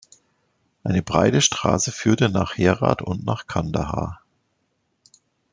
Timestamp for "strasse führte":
1.41-2.29